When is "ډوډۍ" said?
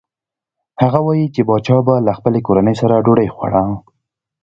3.05-3.27